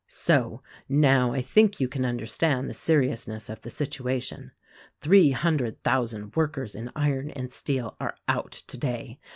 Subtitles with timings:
[0.07, 4.51] "So, now I think you can understand the seriousness of the situation.
[4.99, 9.19] Three hundred thousand workers in iron and steel are out today.